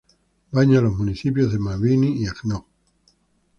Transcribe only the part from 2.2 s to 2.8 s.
y Agno.